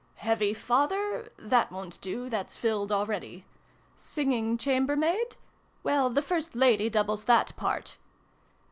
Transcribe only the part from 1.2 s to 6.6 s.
That won't do: that's filled already.' Singing Chambermaid'? Well, the' First